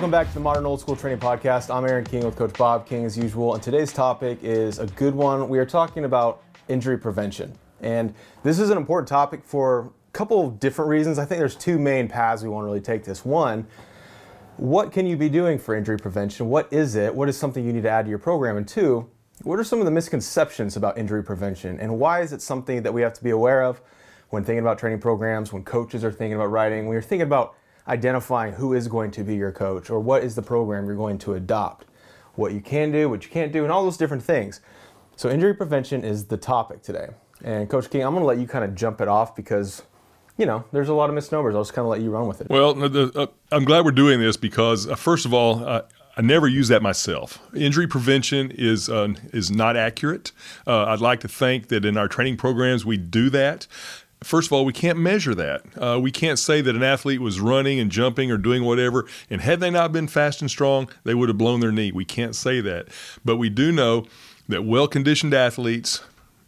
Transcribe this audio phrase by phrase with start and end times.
[0.00, 1.68] Welcome back to the Modern Old School Training Podcast.
[1.68, 5.14] I'm Aaron King with Coach Bob King as usual, and today's topic is a good
[5.14, 5.46] one.
[5.46, 7.52] We are talking about injury prevention.
[7.82, 11.18] And this is an important topic for a couple of different reasons.
[11.18, 13.26] I think there's two main paths we want to really take this.
[13.26, 13.66] One,
[14.56, 16.48] what can you be doing for injury prevention?
[16.48, 17.14] What is it?
[17.14, 18.56] What is something you need to add to your program?
[18.56, 19.06] And two,
[19.42, 21.78] what are some of the misconceptions about injury prevention?
[21.78, 23.82] And why is it something that we have to be aware of
[24.30, 27.54] when thinking about training programs, when coaches are thinking about writing, when you're thinking about
[27.88, 31.18] identifying who is going to be your coach or what is the program you're going
[31.18, 31.86] to adopt,
[32.34, 34.60] what you can do, what you can't do, and all those different things.
[35.16, 37.08] So, injury prevention is the topic today.
[37.42, 39.82] And Coach King, I'm going to let you kind of jump it off because
[40.40, 41.54] you know, there's a lot of misnomers.
[41.54, 42.48] I'll just kind of let you run with it.
[42.48, 45.82] Well, the, uh, I'm glad we're doing this because, uh, first of all, uh,
[46.16, 47.38] I never use that myself.
[47.54, 50.32] Injury prevention is uh, is not accurate.
[50.66, 53.66] Uh, I'd like to think that in our training programs we do that.
[54.22, 55.62] First of all, we can't measure that.
[55.76, 59.40] Uh, we can't say that an athlete was running and jumping or doing whatever, and
[59.40, 61.90] had they not been fast and strong, they would have blown their knee.
[61.90, 62.88] We can't say that.
[63.24, 64.06] But we do know
[64.48, 66.02] that well conditioned athletes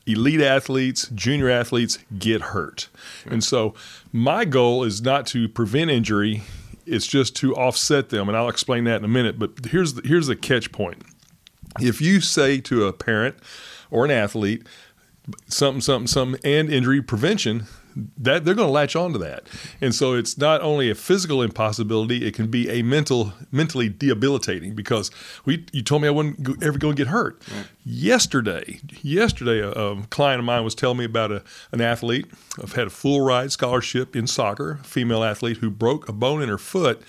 [0.06, 2.88] elite athletes, junior athletes get hurt.
[3.26, 3.74] And so
[4.12, 6.42] my goal is not to prevent injury,
[6.86, 8.28] it's just to offset them.
[8.28, 9.38] And I'll explain that in a minute.
[9.38, 11.02] But here's the, here's the catch point.
[11.80, 13.36] If you say to a parent
[13.90, 14.66] or an athlete,
[15.46, 17.66] something, something, something, and injury prevention,
[18.16, 19.44] that they're going to latch on to that.
[19.80, 24.74] And so it's not only a physical impossibility, it can be a mental mentally debilitating
[24.74, 25.10] because
[25.44, 27.42] we you told me I wouldn't ever go and get hurt.
[27.54, 27.66] Right.
[27.84, 32.26] Yesterday, yesterday a, a, client of mine was telling me about a, an athlete.
[32.62, 36.42] I've had a full ride scholarship in soccer, a female athlete who broke a bone
[36.42, 37.02] in her foot.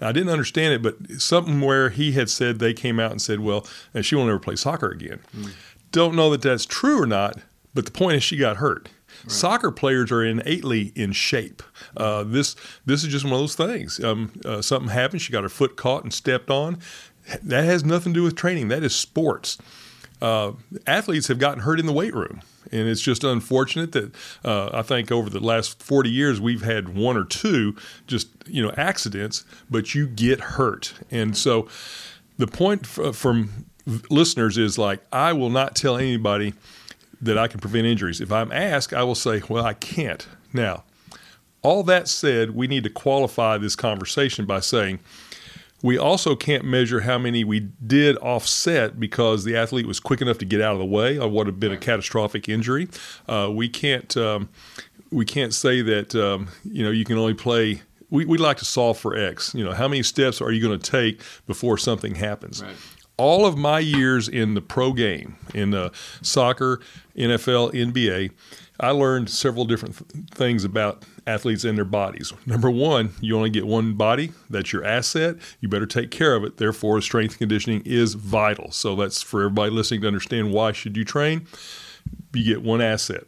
[0.00, 3.40] I didn't understand it, but something where he had said they came out and said,
[3.40, 3.66] well,
[4.00, 5.18] she will never play soccer again.
[5.36, 5.50] Mm.
[5.90, 7.40] Don't know that that's true or not,
[7.74, 8.88] but the point is she got hurt.
[9.24, 9.32] Right.
[9.32, 11.62] Soccer players are innately in shape.
[11.96, 14.02] Uh, this this is just one of those things.
[14.02, 15.22] Um, uh, something happened.
[15.22, 16.78] She got her foot caught and stepped on.
[17.42, 18.68] That has nothing to do with training.
[18.68, 19.58] That is sports.
[20.20, 20.52] Uh,
[20.86, 22.40] athletes have gotten hurt in the weight room.
[22.70, 24.14] And it's just unfortunate that
[24.44, 28.62] uh, I think over the last 40 years we've had one or two just you
[28.62, 30.94] know accidents, but you get hurt.
[31.10, 31.68] And so
[32.36, 33.66] the point f- from
[34.10, 36.52] listeners is like I will not tell anybody
[37.20, 38.20] that I can prevent injuries.
[38.20, 40.26] If I'm asked, I will say, well, I can't.
[40.52, 40.84] Now,
[41.62, 45.00] all that said, we need to qualify this conversation by saying
[45.82, 50.38] we also can't measure how many we did offset because the athlete was quick enough
[50.38, 52.88] to get out of the way of what had been a catastrophic injury.
[53.28, 54.48] Uh, we can't um,
[55.10, 57.82] we can't say that um, you know you can only play.
[58.10, 59.54] We, we like to solve for X.
[59.54, 62.62] You know, how many steps are you going to take before something happens?
[62.62, 62.74] Right
[63.18, 65.90] all of my years in the pro game, in uh,
[66.22, 66.80] soccer,
[67.16, 68.30] NFL, NBA,
[68.80, 72.32] I learned several different th- things about athletes and their bodies.
[72.46, 74.32] Number one, you only get one body.
[74.48, 75.36] That's your asset.
[75.60, 76.58] You better take care of it.
[76.58, 78.70] Therefore, strength conditioning is vital.
[78.70, 81.46] So that's for everybody listening to understand why should you train.
[82.32, 83.24] You get one asset.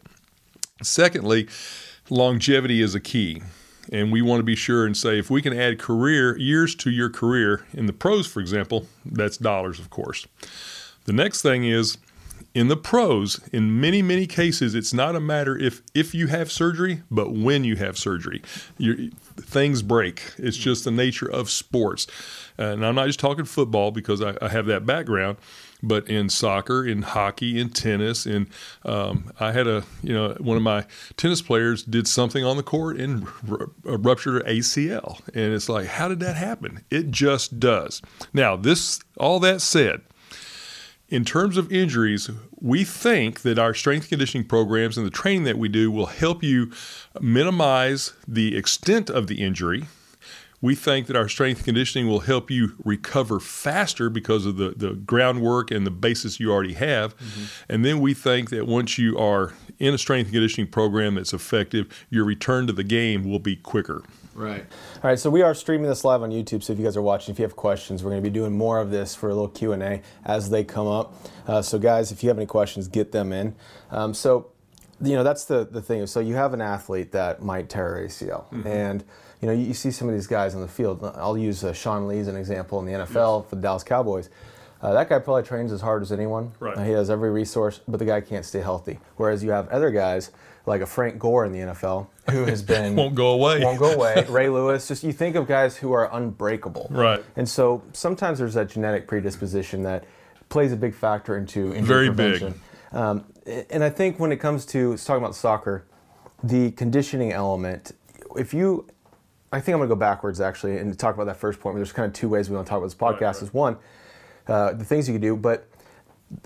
[0.81, 1.47] Secondly,
[2.09, 3.41] longevity is a key
[3.91, 6.89] and we want to be sure and say if we can add career years to
[6.89, 10.27] your career in the pros, for example, that's dollars, of course.
[11.05, 11.97] The next thing is
[12.53, 16.51] in the pros, in many many cases, it's not a matter if if you have
[16.51, 18.41] surgery, but when you have surgery.
[19.37, 20.21] Things break.
[20.37, 22.07] It's just the nature of sports,
[22.59, 25.37] uh, and I'm not just talking football because I, I have that background
[25.83, 28.47] but in soccer, in hockey, in tennis, and
[28.85, 30.85] um, I had a you know one of my
[31.17, 35.87] tennis players did something on the court and r- ruptured her ACL, and it's like
[35.87, 36.83] how did that happen?
[36.89, 38.01] It just does.
[38.33, 40.01] Now this all that said.
[41.09, 42.29] In terms of injuries,
[42.61, 46.41] we think that our strength conditioning programs and the training that we do will help
[46.41, 46.71] you
[47.19, 49.87] minimize the extent of the injury,
[50.61, 54.93] we think that our strength conditioning will help you recover faster because of the, the
[54.93, 57.17] groundwork and the basis you already have.
[57.17, 57.43] Mm-hmm.
[57.69, 61.87] And then we think that once you are in a strength conditioning program that's effective,
[62.09, 64.03] your return to the game will be quicker.
[64.33, 64.65] Right.
[65.03, 65.19] All right.
[65.19, 66.63] So we are streaming this live on YouTube.
[66.63, 68.55] So if you guys are watching, if you have questions, we're going to be doing
[68.55, 71.13] more of this for a little Q and A as they come up.
[71.47, 73.55] Uh, so guys, if you have any questions, get them in.
[73.89, 74.51] Um, so,
[75.01, 76.05] you know, that's the the thing.
[76.07, 78.67] So you have an athlete that might tear ACL, mm-hmm.
[78.67, 79.03] and
[79.41, 81.03] you know, you, you, see some of these guys on the field.
[81.15, 83.49] I'll use uh, Sean Lee as an example in the NFL yes.
[83.49, 84.29] for the Dallas Cowboys.
[84.81, 86.51] Uh, that guy probably trains as hard as anyone.
[86.59, 86.77] Right.
[86.77, 88.99] Uh, he has every resource, but the guy can't stay healthy.
[89.17, 90.31] Whereas you have other guys
[90.65, 93.63] like a Frank Gore in the NFL who has been won't go away.
[93.63, 94.25] Won't go away.
[94.29, 94.87] Ray Lewis.
[94.87, 96.87] Just you think of guys who are unbreakable.
[96.89, 97.23] Right.
[97.35, 100.05] And so sometimes there's that genetic predisposition that
[100.49, 102.51] plays a big factor into injury Very prevention.
[102.91, 102.99] big.
[102.99, 103.25] Um,
[103.69, 105.85] and I think when it comes to talking about soccer,
[106.43, 107.93] the conditioning element,
[108.35, 108.87] if you
[109.51, 111.75] I think I'm going to go backwards actually and talk about that first point.
[111.75, 113.21] There's kind of two ways we want to talk about this podcast.
[113.21, 113.41] Right, right.
[113.43, 113.77] Is one,
[114.47, 115.67] uh, the things you can do, but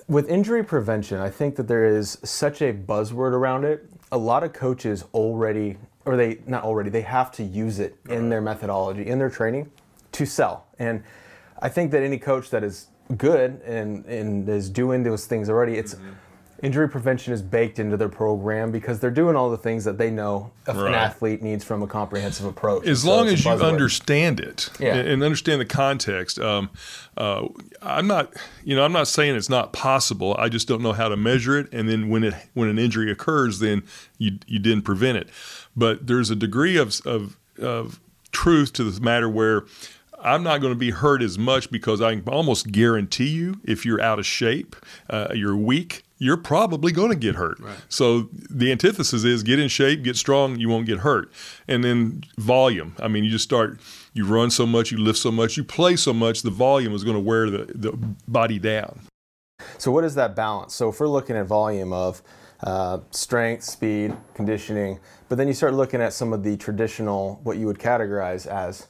[0.08, 3.88] with injury prevention, I think that there is such a buzzword around it.
[4.12, 8.30] A lot of coaches already, or they not already, they have to use it in
[8.30, 9.72] their methodology, in their training,
[10.14, 10.66] to sell.
[10.80, 11.04] And
[11.60, 12.88] I think that any coach that is
[13.18, 15.96] good and, and is doing those things already, it's
[16.66, 20.10] injury prevention is baked into their program because they're doing all the things that they
[20.10, 22.88] know a- an athlete needs from a comprehensive approach.
[22.88, 24.96] as So long as you understand it Yeah.
[24.96, 26.70] and, and understand the context um,
[27.18, 27.48] uh,
[27.82, 28.34] i'm not
[28.64, 30.36] you know i'm not saying it's not possible.
[30.40, 31.72] I just don't know how to measure it.
[31.72, 33.84] And then when it when an injury occurs then
[34.18, 35.30] you you didn't prevent it.
[35.76, 38.00] But there's a degree of of, of
[38.32, 39.66] truth to this matter where
[40.24, 43.86] I'm not going to be hurt as much because I can almost guarantee you if
[43.86, 44.76] you're out of shape,
[45.10, 47.60] uh, you're weak, you're probably going to get hurt.
[47.90, 51.32] So the antithesis is get in shape, get strong, you won't get hurt.
[51.68, 52.96] And then volume.
[53.00, 53.80] I mean, you just start,
[54.14, 57.04] you run so much, you lift so much, you play so much, the volume is
[57.04, 57.92] going to wear the, the
[58.28, 59.02] body down.
[59.78, 60.74] So what is that balance?
[60.74, 62.22] So if we're looking at volume of
[62.64, 67.58] uh, strength, speed, conditioning, but then you start looking at some of the traditional, what
[67.58, 68.88] you would categorize as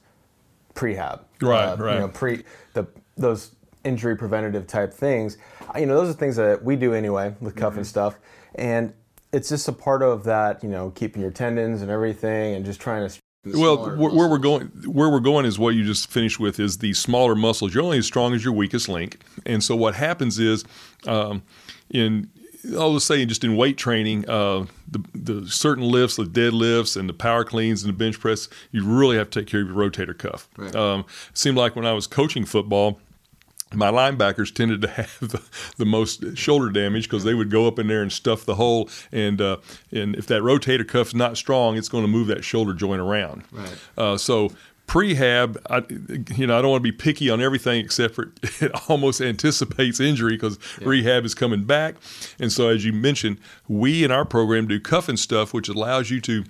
[0.75, 1.93] prehab, Right, uh, right.
[1.95, 2.43] You know, pre
[2.73, 2.87] the
[3.17, 3.55] those
[3.85, 5.37] injury preventative type things.
[5.77, 7.79] You know, those are things that we do anyway with cuff Mm-hmm.
[7.79, 8.19] and stuff,
[8.55, 8.93] and
[9.31, 10.63] it's just a part of that.
[10.63, 13.19] You know, keeping your tendons and everything, and just trying to.
[13.47, 16.79] Well, where, where we're going, where we're going is what you just finished with is
[16.79, 17.75] the smaller muscles.
[17.75, 20.63] You're only as strong as your weakest link, and so what happens is,
[21.05, 21.43] um,
[21.91, 22.29] in
[22.75, 27.07] I'll just say just in weight training, uh, the the certain lifts, the deadlifts, and
[27.07, 29.75] the power cleans and the bench press, you really have to take care of your
[29.75, 30.49] rotator cuff.
[30.75, 32.99] Um, it seemed like when I was coaching football
[33.73, 35.41] my linebackers tended to have the,
[35.77, 38.89] the most shoulder damage because they would go up in there and stuff the hole,
[39.11, 39.57] and uh,
[39.91, 43.43] and if that rotator cuff's not strong, it's going to move that shoulder joint around.
[43.51, 43.77] Right.
[43.97, 44.51] Uh, so
[44.87, 45.83] prehab, I,
[46.35, 48.31] you know, I don't want to be picky on everything except for
[48.61, 51.95] it almost anticipates injury because rehab is coming back,
[52.39, 56.11] and so as you mentioned, we in our program do cuff and stuff, which allows
[56.11, 56.43] you to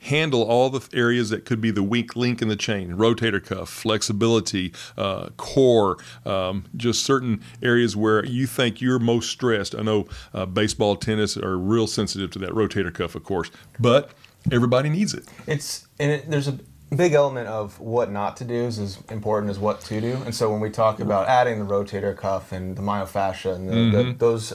[0.00, 3.68] handle all the areas that could be the weak link in the chain rotator cuff
[3.68, 9.74] flexibility uh, core um, just certain areas where you think you're most stressed.
[9.74, 14.10] I know uh, baseball tennis are real sensitive to that rotator cuff of course but
[14.52, 15.24] everybody needs it.
[15.46, 16.58] It's and it, there's a
[16.94, 20.16] big element of what not to do is as important as what to do.
[20.24, 24.02] And so when we talk about adding the rotator cuff and the myofascia and the,
[24.02, 24.54] the, those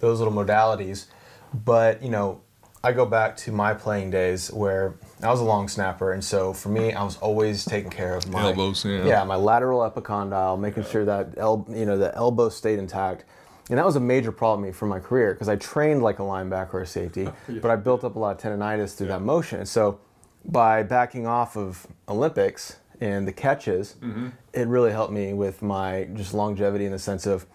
[0.00, 1.06] those little modalities,
[1.52, 2.40] but you know,
[2.84, 6.52] I go back to my playing days where I was a long snapper, and so
[6.52, 9.04] for me, I was always taking care of my Elbows, yeah.
[9.04, 13.24] yeah, my lateral epicondyle, making sure that el- you know the elbow stayed intact.
[13.70, 16.74] And that was a major problem for my career because I trained like a linebacker
[16.74, 19.60] or a safety, but I built up a lot of tendonitis through that motion.
[19.60, 20.00] And so
[20.44, 24.30] by backing off of Olympics and the catches, mm-hmm.
[24.52, 27.46] it really helped me with my just longevity in the sense of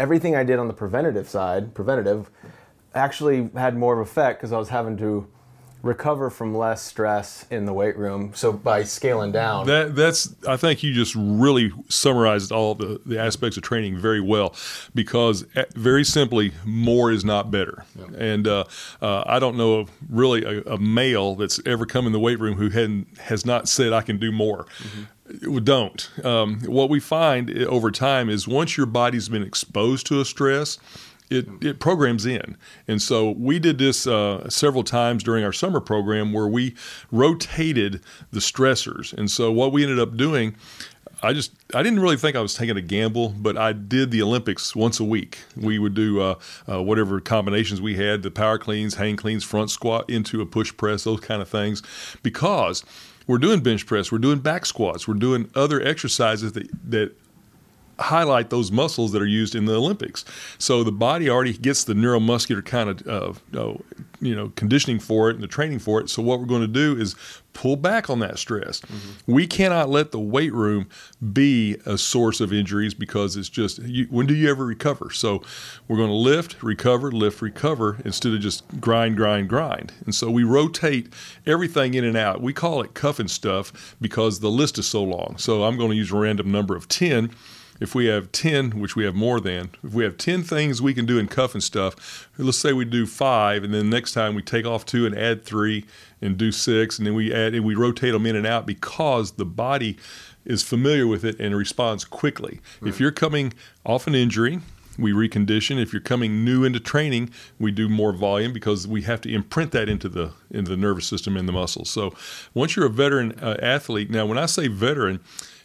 [0.00, 2.28] everything I did on the preventative side, preventative,
[2.94, 5.26] actually had more of effect because I was having to
[5.82, 8.32] recover from less stress in the weight room.
[8.34, 13.18] So by scaling down, That that's I think you just really summarized all the, the
[13.18, 14.54] aspects of training very well
[14.94, 17.84] because eh, very simply more is not better
[18.16, 18.64] and uh,
[19.00, 22.38] uh, I don't know of really a, a male that's ever come in the weight
[22.38, 24.66] room who hadn't has not said I can do more.
[25.48, 26.10] We Don't.
[26.24, 30.24] Um, what we find eh, over time is once your body's been exposed to a
[30.24, 30.78] stress,
[31.32, 32.56] it, it programs in.
[32.86, 36.74] And so we did this uh, several times during our summer program where we
[37.10, 39.12] rotated the stressors.
[39.12, 40.56] And so what we ended up doing,
[41.22, 44.22] I just I didn't really think I was taking a gamble, but I did the
[44.22, 45.38] Olympics once a week.
[45.56, 46.34] We would do uh,
[46.68, 50.76] uh, whatever combinations we had, the power cleans, hang cleans, front squat into a push
[50.76, 51.82] press, those kind of things,
[52.22, 52.84] because
[53.28, 57.16] we're doing bench press, we're doing back squats, we're doing other exercises that that
[57.98, 60.24] highlight those muscles that are used in the Olympics.
[60.58, 63.76] So the body already gets the neuromuscular kind of uh, uh,
[64.20, 66.08] you know conditioning for it and the training for it.
[66.08, 67.14] So what we're going to do is
[67.52, 68.80] pull back on that stress.
[69.26, 70.88] We cannot let the weight room
[71.32, 75.10] be a source of injuries because it's just you, when do you ever recover?
[75.10, 75.42] So
[75.86, 79.92] we're going to lift, recover, lift, recover instead of just grind, grind, grind.
[80.04, 81.12] And so we rotate
[81.46, 82.40] everything in and out.
[82.40, 85.36] We call it cuff and stuff because the list is so long.
[85.36, 87.30] So I'm going to use a random number of 10
[87.82, 90.94] if we have 10, which we have more than, if we have 10 things we
[90.94, 94.36] can do in cuff and stuff, let's say we do five, and then next time
[94.36, 95.84] we take off two and add three
[96.20, 99.32] and do six, and then we add and we rotate them in and out because
[99.32, 99.98] the body
[100.44, 102.60] is familiar with it and responds quickly.
[102.84, 103.52] If you're coming
[103.84, 104.60] off an injury,
[104.96, 105.82] we recondition.
[105.82, 109.72] If you're coming new into training, we do more volume because we have to imprint
[109.72, 111.90] that into the into the nervous system and the muscles.
[111.90, 112.14] So
[112.54, 115.20] once you're a veteran uh, athlete, now when I say veteran,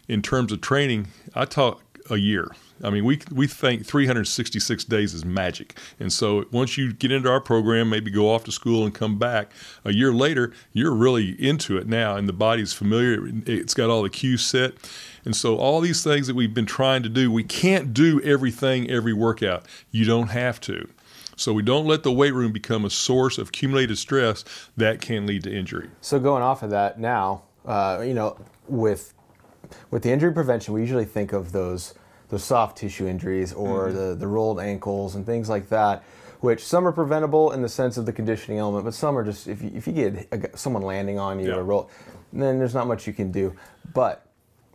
[0.07, 2.49] in terms of training, I talk a year.
[2.83, 7.29] I mean, we we think 366 days is magic, and so once you get into
[7.29, 9.51] our program, maybe go off to school and come back
[9.83, 13.29] a year later, you're really into it now, and the body's familiar.
[13.45, 14.73] It's got all the cues set,
[15.25, 18.89] and so all these things that we've been trying to do, we can't do everything
[18.91, 19.65] every workout.
[19.91, 20.87] You don't have to.
[21.35, 24.43] So we don't let the weight room become a source of accumulated stress
[24.75, 25.89] that can lead to injury.
[26.01, 28.37] So going off of that now, uh, you know,
[28.67, 29.13] with
[29.91, 31.93] with the injury prevention, we usually think of those
[32.29, 33.97] those soft tissue injuries or mm-hmm.
[33.97, 36.03] the, the rolled ankles and things like that,
[36.41, 39.47] which some are preventable in the sense of the conditioning element, but some are just
[39.47, 41.55] if you, if you get a, someone landing on you yeah.
[41.55, 41.89] or roll,
[42.33, 43.55] then there's not much you can do.
[43.93, 44.27] But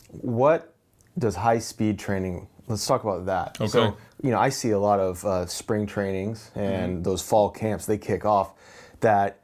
[0.08, 0.74] what
[1.18, 2.48] does high speed training?
[2.68, 3.60] Let's talk about that.
[3.60, 3.68] Okay.
[3.68, 7.02] So you know, I see a lot of uh, spring trainings and mm-hmm.
[7.02, 7.86] those fall camps.
[7.86, 8.54] They kick off
[9.00, 9.40] that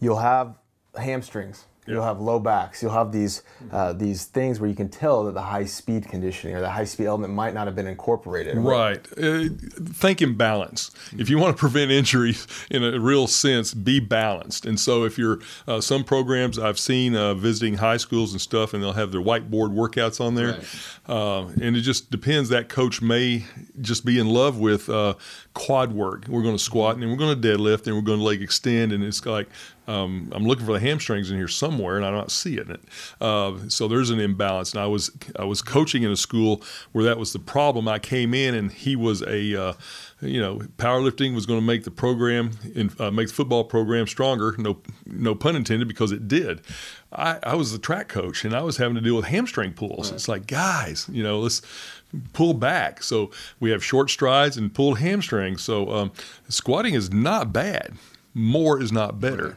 [0.00, 0.56] you'll have
[0.96, 2.82] hamstrings You'll have low backs.
[2.82, 6.56] You'll have these uh, these things where you can tell that the high speed conditioning
[6.56, 8.56] or the high speed element might not have been incorporated.
[8.56, 9.06] Right.
[9.16, 9.48] Uh,
[9.92, 10.90] think in balance.
[11.16, 14.66] If you want to prevent injuries in a real sense, be balanced.
[14.66, 15.38] And so, if you're
[15.68, 19.22] uh, some programs I've seen uh, visiting high schools and stuff, and they'll have their
[19.22, 20.64] whiteboard workouts on there, right.
[21.08, 22.48] Uh, and it just depends.
[22.48, 23.44] That coach may
[23.80, 25.14] just be in love with uh,
[25.56, 26.28] quad work.
[26.28, 28.42] We're going to squat and then we're going to deadlift and we're going to leg
[28.42, 29.48] extend, and it's like
[29.88, 32.80] um, I'm looking for the hamstrings in here somewhere, and I'm not seeing it.
[33.20, 34.72] Uh, so there's an imbalance.
[34.72, 37.88] And I was I was coaching in a school where that was the problem.
[37.88, 39.72] I came in, and he was a uh,
[40.20, 44.06] you know powerlifting was going to make the program in, uh, make the football program
[44.06, 44.54] stronger.
[44.58, 46.60] No no pun intended, because it did.
[47.12, 50.10] I, I was the track coach, and I was having to deal with hamstring pulls.
[50.10, 50.16] Right.
[50.16, 51.62] It's like guys, you know, let's
[52.32, 53.02] pull back.
[53.02, 53.30] So
[53.60, 55.62] we have short strides and pulled hamstrings.
[55.62, 56.12] So um,
[56.48, 57.94] squatting is not bad.
[58.34, 59.56] More is not better.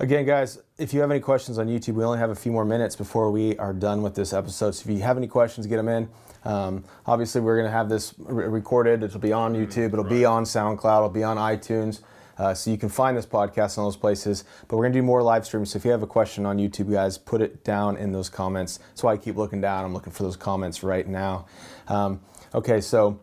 [0.00, 2.64] Again, guys, if you have any questions on YouTube, we only have a few more
[2.64, 4.72] minutes before we are done with this episode.
[4.72, 6.08] So if you have any questions, get them in.
[6.44, 9.02] Um, obviously, we're going to have this re- recorded.
[9.02, 9.92] It'll be on YouTube.
[9.92, 10.10] It'll right.
[10.10, 10.98] be on SoundCloud.
[10.98, 12.00] It'll be on iTunes.
[12.38, 14.44] Uh, so you can find this podcast in those places.
[14.68, 15.72] But we're going to do more live streams.
[15.72, 18.78] So if you have a question on YouTube, guys, put it down in those comments.
[18.78, 19.84] That's why I keep looking down.
[19.84, 21.46] I'm looking for those comments right now.
[21.88, 22.20] Um,
[22.54, 23.20] okay, so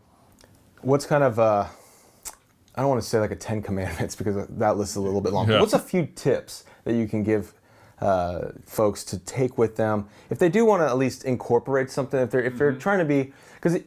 [0.82, 1.66] what's kind of uh,
[2.76, 5.22] I don't want to say like a Ten Commandments because that list is a little
[5.22, 5.50] bit long.
[5.50, 5.60] Yeah.
[5.60, 7.54] What's a few tips that you can give
[8.00, 12.20] uh, folks to take with them if they do want to at least incorporate something?
[12.20, 12.80] If they're if they're mm-hmm.
[12.80, 13.80] trying to be because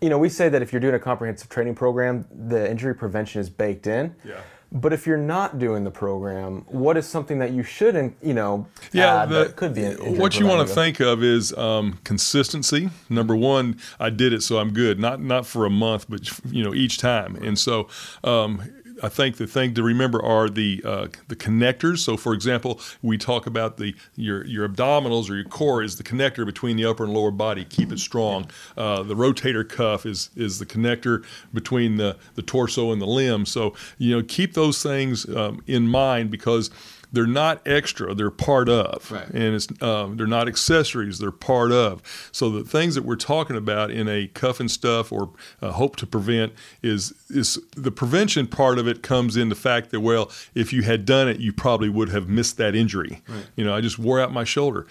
[0.00, 3.40] you know we say that if you're doing a comprehensive training program, the injury prevention
[3.40, 4.14] is baked in.
[4.24, 4.40] Yeah.
[4.72, 8.68] But if you're not doing the program, what is something that you shouldn't, you know,
[8.92, 12.88] yeah, the, could be what you want to think of is um, consistency.
[13.08, 15.00] Number one, I did it, so I'm good.
[15.00, 17.34] Not not for a month, but you know, each time.
[17.36, 17.88] And so
[18.22, 18.62] um,
[19.02, 21.98] I think the thing to remember are the uh, the connectors.
[21.98, 26.02] So, for example, we talk about the your your abdominals or your core is the
[26.02, 27.64] connector between the upper and lower body.
[27.64, 28.48] Keep it strong.
[28.76, 33.46] Uh, the rotator cuff is is the connector between the the torso and the limb.
[33.46, 36.70] So, you know, keep those things um, in mind because
[37.12, 39.28] they're not extra; they're part of, right.
[39.28, 42.02] and it's um, they're not accessories; they're part of.
[42.32, 45.96] So the things that we're talking about in a cuff and stuff or uh, hope
[45.96, 46.52] to prevent
[46.82, 50.82] is is the prevention part of it comes in the fact that well, if you
[50.82, 53.22] had done it, you probably would have missed that injury.
[53.28, 53.46] Right.
[53.56, 54.86] You know, I just wore out my shoulder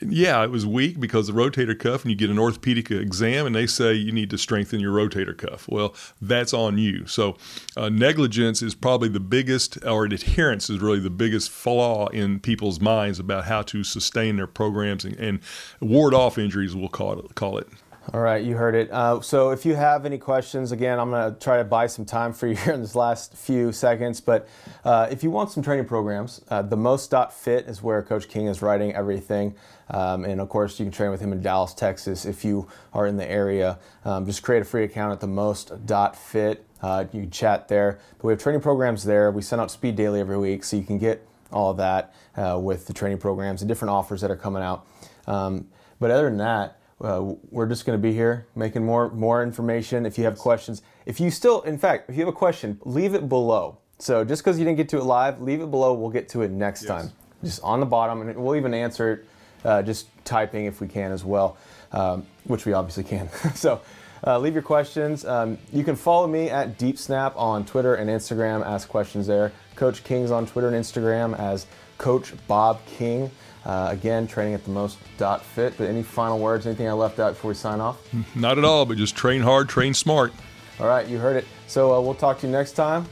[0.00, 3.54] yeah, it was weak because the rotator cuff, and you get an orthopedic exam, and
[3.54, 5.68] they say you need to strengthen your rotator cuff.
[5.68, 7.06] Well, that's on you.
[7.06, 7.36] So,
[7.76, 12.80] uh, negligence is probably the biggest, or adherence is really the biggest flaw in people's
[12.80, 15.40] minds about how to sustain their programs and, and
[15.80, 16.76] ward off injuries.
[16.76, 17.34] We'll call it.
[17.34, 17.68] Call it.
[18.14, 18.90] All right, you heard it.
[18.90, 22.06] Uh, so if you have any questions, again, I'm going to try to buy some
[22.06, 24.22] time for you here in this last few seconds.
[24.22, 24.48] But
[24.82, 28.62] uh, if you want some training programs, uh, the most.fit is where Coach King is
[28.62, 29.54] writing everything.
[29.90, 33.06] Um, and of course, you can train with him in Dallas, Texas if you are
[33.06, 33.78] in the area.
[34.06, 36.64] Um, just create a free account at the most.fit.
[36.80, 37.98] Uh, you can chat there.
[38.16, 39.30] But we have training programs there.
[39.30, 42.58] We send out Speed Daily every week, so you can get all of that uh,
[42.58, 44.86] with the training programs and different offers that are coming out.
[45.26, 45.68] Um,
[46.00, 50.04] but other than that, uh, we're just going to be here making more more information.
[50.04, 53.14] If you have questions, if you still, in fact, if you have a question, leave
[53.14, 53.78] it below.
[53.98, 55.94] So just because you didn't get to it live, leave it below.
[55.94, 56.88] We'll get to it next yes.
[56.88, 57.12] time.
[57.42, 59.26] Just on the bottom, and we'll even answer it
[59.64, 61.56] uh, just typing if we can as well,
[61.92, 63.30] um, which we obviously can.
[63.54, 63.80] so.
[64.26, 65.24] Uh, leave your questions.
[65.24, 68.66] Um, you can follow me at Deep Snap on Twitter and Instagram.
[68.66, 69.52] Ask questions there.
[69.76, 73.30] Coach King's on Twitter and Instagram as Coach Bob King.
[73.64, 75.74] Uh, again, training at the most dot fit.
[75.76, 78.00] But any final words, anything I left out before we sign off?
[78.34, 80.32] Not at all, but just train hard, train smart.
[80.80, 81.44] All right, you heard it.
[81.66, 83.04] So uh, we'll talk to you next time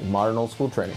[0.00, 0.96] in Modern Old School Training.